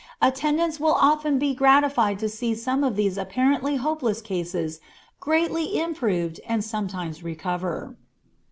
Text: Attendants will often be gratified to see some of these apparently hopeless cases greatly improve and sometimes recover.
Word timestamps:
Attendants 0.19 0.79
will 0.79 0.93
often 0.95 1.37
be 1.37 1.53
gratified 1.53 2.17
to 2.17 2.27
see 2.27 2.55
some 2.55 2.83
of 2.83 2.95
these 2.95 3.19
apparently 3.19 3.75
hopeless 3.75 4.19
cases 4.19 4.79
greatly 5.19 5.79
improve 5.79 6.39
and 6.47 6.63
sometimes 6.65 7.23
recover. 7.23 7.95